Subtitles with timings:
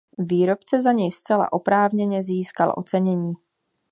[0.17, 3.33] Výrobce za něj zcela oprávněně získal ocenění.